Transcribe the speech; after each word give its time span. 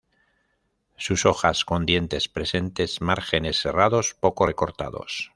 Sus 0.97 1.27
hojas 1.27 1.63
con 1.63 1.85
dientes 1.85 2.27
presentes 2.27 3.01
márgenes 3.01 3.59
serrados 3.61 4.15
poco 4.19 4.47
recortados. 4.47 5.29